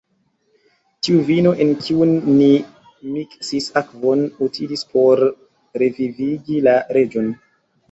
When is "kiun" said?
1.87-2.13